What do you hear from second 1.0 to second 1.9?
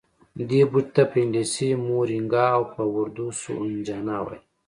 په انګلیسي